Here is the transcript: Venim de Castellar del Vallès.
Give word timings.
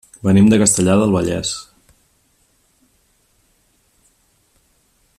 Venim 0.27 0.47
de 0.51 0.57
Castellar 0.61 0.95
del 1.01 1.13
Vallès. 1.15 1.51